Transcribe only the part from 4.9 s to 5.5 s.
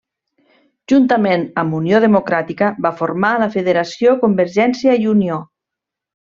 i Unió.